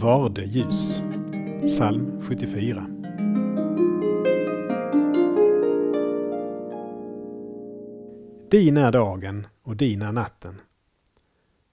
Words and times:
Varde 0.00 0.44
ljus. 0.44 1.00
Psalm 1.66 2.20
74. 2.20 2.86
Din 8.50 8.76
är 8.76 8.92
dagen 8.92 9.46
och 9.62 9.76
din 9.76 10.02
är 10.02 10.12
natten. 10.12 10.60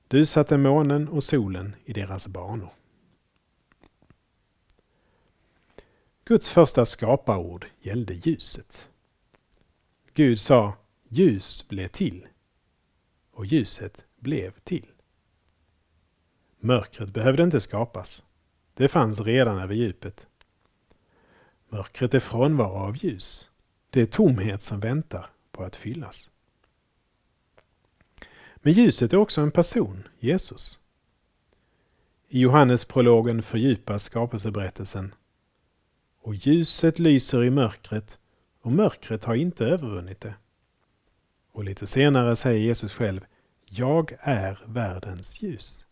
Du 0.08 0.26
satte 0.26 0.58
månen 0.58 1.08
och 1.08 1.24
solen 1.24 1.76
i 1.86 1.94
deras 1.94 2.28
banor. 2.28 2.70
Guds 6.26 6.50
första 6.50 6.86
skaparord 6.86 7.66
gällde 7.82 8.14
ljuset. 8.14 8.90
Gud 10.14 10.40
sa 10.40 10.74
ljus 11.08 11.68
blev 11.68 11.88
till 11.88 12.28
och 13.32 13.46
ljuset 13.46 14.06
blev 14.20 14.52
till. 14.64 14.88
Mörkret 16.60 17.10
behövde 17.10 17.44
inte 17.44 17.62
skapas. 17.62 18.24
Det 18.74 18.88
fanns 18.88 19.20
redan 19.20 19.60
över 19.60 19.76
djupet. 19.76 20.28
Mörkret 21.70 22.14
är 22.14 22.20
frånvaro 22.20 22.78
av 22.78 22.98
ljus. 22.98 23.50
Det 23.90 24.02
är 24.02 24.06
tomhet 24.06 24.62
som 24.62 24.80
väntar 24.80 25.26
på 25.52 25.64
att 25.64 25.76
fyllas. 25.76 26.32
Men 28.56 28.74
ljuset 28.74 29.14
är 29.14 29.18
också 29.18 29.42
en 29.42 29.52
person, 29.52 30.08
Jesus. 30.20 30.80
I 32.30 32.40
Johannesprologen 32.40 33.44
fördjupas 33.44 34.04
skapelseberättelsen. 34.04 35.14
Och 36.22 36.36
ljuset 36.36 37.00
lyser 37.00 37.44
i 37.44 37.50
mörkret 37.50 38.20
och 38.62 38.72
mörkret 38.72 39.26
har 39.26 39.36
inte 39.36 39.66
övervunnit 39.66 40.22
det. 40.22 40.34
Och 41.52 41.64
lite 41.64 41.88
senare 41.88 42.36
säger 42.36 42.60
Jesus 42.60 42.94
själv, 42.94 43.26
jag 43.66 44.18
är 44.20 44.64
världens 44.66 45.42
ljus. 45.42 45.87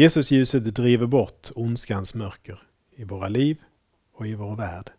Jesusljuset 0.00 0.74
driver 0.74 1.06
bort 1.06 1.50
ondskans 1.54 2.14
mörker 2.14 2.62
i 2.90 3.04
våra 3.04 3.28
liv 3.28 3.62
och 4.12 4.26
i 4.26 4.34
vår 4.34 4.56
värld. 4.56 4.92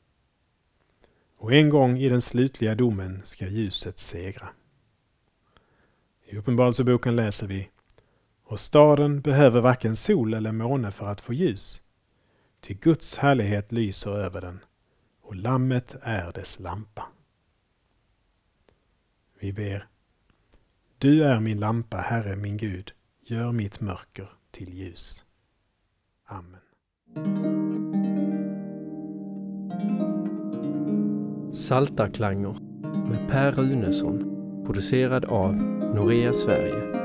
Och 1.38 1.54
en 1.54 1.70
gång 1.70 1.98
i 1.98 2.10
den 2.10 2.22
slutliga 2.22 2.76
domen 2.76 3.22
ska 3.24 3.48
ljuset 3.48 4.00
segra. 4.00 4.50
I 6.26 6.38
Uppenbarelseboken 6.38 7.16
läser 7.16 7.48
vi 7.48 7.70
Och 8.44 8.60
staden 8.60 9.22
behöver 9.22 9.62
varken 9.62 9.96
sol 9.96 10.34
eller 10.34 10.52
måne 10.52 10.92
för 10.92 11.08
att 11.08 11.22
få 11.22 11.34
ljus, 11.34 11.82
ty 12.60 12.74
Guds 12.74 13.18
härlighet 13.18 13.72
lyser 13.72 14.12
över 14.12 14.42
den 14.42 14.60
och 15.22 15.36
Lammet 15.36 15.96
är 16.02 16.34
dess 16.34 16.60
lampa. 16.60 17.08
Vi 19.40 19.54
ber. 19.54 19.88
Du 20.98 21.24
är 21.24 21.40
min 21.40 21.60
lampa, 21.60 21.98
Herre 21.98 22.36
min 22.36 22.58
Gud, 22.58 22.92
gör 23.22 23.52
mitt 23.52 23.80
mörker 23.80 24.30
till 24.52 24.74
ljus. 24.74 25.24
Amen. 26.26 26.62
Saltarklanger 31.54 32.58
med 33.10 33.30
Per 33.30 33.52
Runesson 33.52 34.32
producerad 34.66 35.26
av 35.26 35.56
Norea 35.96 36.34
Sverige 36.34 37.01